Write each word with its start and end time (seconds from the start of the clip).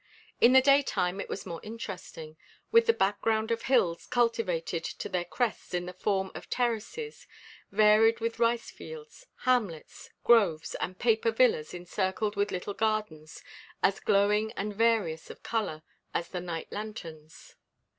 In 0.39 0.53
the 0.53 0.63
daytime 0.63 1.21
it 1.21 1.29
was 1.29 1.45
more 1.45 1.59
interesting, 1.61 2.35
with 2.71 2.87
the 2.87 2.91
background 2.91 3.51
of 3.51 3.61
hills 3.65 4.07
cultivated 4.07 4.83
to 4.83 5.07
their 5.07 5.25
crests 5.25 5.75
in 5.75 5.85
the 5.85 5.93
form 5.93 6.31
of 6.33 6.49
terraces, 6.49 7.27
varied 7.71 8.19
with 8.19 8.39
rice 8.39 8.71
fields, 8.71 9.27
hamlets, 9.45 10.09
groves, 10.23 10.73
and 10.73 10.97
paper 10.97 11.29
villas 11.29 11.71
encircled 11.71 12.35
with 12.35 12.49
little 12.49 12.73
gardens 12.73 13.43
as 13.83 13.99
glowing 13.99 14.51
and 14.53 14.73
various 14.73 15.29
of 15.29 15.43
color 15.43 15.83
as 16.15 16.29
the 16.29 16.41
night 16.41 16.71
lanterns. 16.71 17.53